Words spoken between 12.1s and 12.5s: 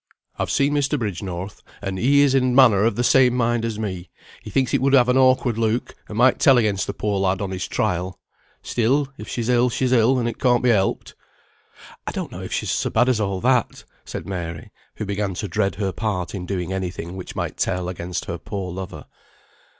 don't know